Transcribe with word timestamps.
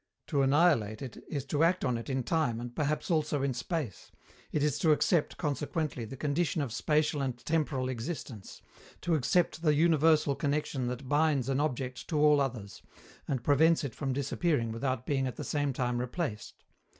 To 0.29 0.41
annihilate 0.41 1.03
it 1.03 1.23
is 1.29 1.45
to 1.45 1.63
act 1.63 1.85
on 1.85 1.95
it 1.95 2.09
in 2.09 2.23
time 2.23 2.59
and 2.59 2.75
perhaps 2.75 3.11
also 3.11 3.43
in 3.43 3.53
space; 3.53 4.11
it 4.51 4.63
is 4.63 4.79
to 4.79 4.91
accept, 4.91 5.37
consequently, 5.37 6.05
the 6.05 6.17
condition 6.17 6.63
of 6.63 6.73
spatial 6.73 7.21
and 7.21 7.37
temporal 7.45 7.87
existence, 7.87 8.63
to 9.01 9.13
accept 9.13 9.61
the 9.61 9.75
universal 9.75 10.33
connection 10.33 10.87
that 10.87 11.07
binds 11.07 11.49
an 11.49 11.59
object 11.59 12.07
to 12.07 12.17
all 12.19 12.41
others, 12.41 12.81
and 13.27 13.43
prevents 13.43 13.83
it 13.83 13.93
from 13.93 14.11
disappearing 14.11 14.71
without 14.71 15.05
being 15.05 15.27
at 15.27 15.35
the 15.35 15.43
same 15.43 15.71
time 15.71 15.99
replaced. 15.99 16.63